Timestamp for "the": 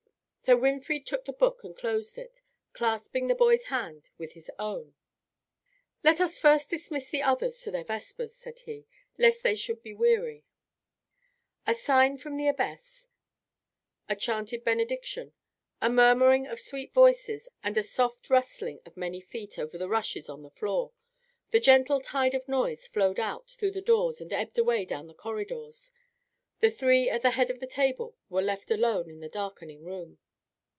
1.25-1.33, 3.27-3.35, 7.11-7.21, 12.37-12.47, 19.77-19.87, 20.41-20.49, 21.51-21.59, 23.71-23.79, 25.05-25.13, 26.61-26.71, 27.21-27.31, 27.59-27.67, 29.19-29.29